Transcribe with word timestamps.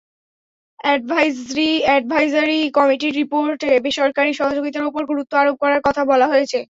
Advisory 1.95 2.59
কমিটির 2.77 3.13
রিপোর্টে 3.13 3.69
বেসরকারি 3.85 4.31
সহযোগিতার 4.39 4.87
ওপর 4.89 5.03
গুরুত্ব 5.11 5.33
আরোপ 5.37 5.55
করার 5.63 5.81
কথা 5.87 6.01
বলা 6.11 6.27
হয়েছে। 6.27 6.57